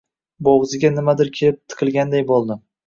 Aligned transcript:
Bo‘g‘ziga 0.47 0.91
nimadir 0.95 1.31
kelib 1.41 1.61
tiqilganday 1.75 2.29
bo‘ldi. 2.35 2.63